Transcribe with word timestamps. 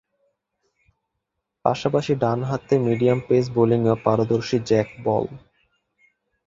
পাশাপাশি 1.65 2.13
ডানহাতে 2.21 2.75
medium 2.87 3.19
pace 3.27 3.45
বোলিংয়েও 3.55 3.97
পারদর্শী 4.05 4.57
জ্যাক 4.69 4.89
বল। 5.05 5.25